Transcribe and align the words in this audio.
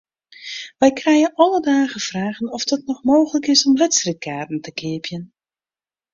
Wy 0.79 0.89
krije 0.99 1.29
alle 1.43 1.59
dagen 1.71 2.03
fragen 2.09 2.51
oft 2.57 2.73
it 2.75 2.87
noch 2.89 3.01
mooglik 3.09 3.45
is 3.53 3.65
om 3.67 3.79
wedstriidkaarten 3.83 4.59
te 4.63 4.71
keapjen. 4.79 5.23